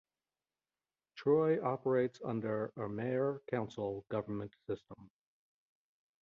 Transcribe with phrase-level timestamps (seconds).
[1.15, 5.11] Troy operates under a Mayor-council government system.